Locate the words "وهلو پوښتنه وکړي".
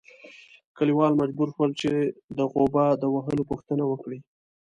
3.13-4.19